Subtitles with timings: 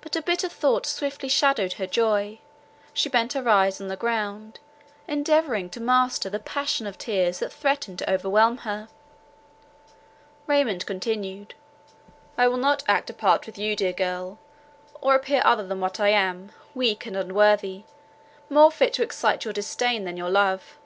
[0.00, 2.38] But a bitter thought swiftly shadowed her joy;
[2.92, 4.60] she bent her eyes on the ground,
[5.08, 8.86] endeavouring to master the passion of tears that threatened to overwhelm her.
[10.46, 11.56] Raymond continued,
[12.38, 14.38] "I will not act a part with you, dear girl,
[15.00, 17.82] or appear other than what I am, weak and unworthy,
[18.48, 20.78] more fit to excite your disdain than your love.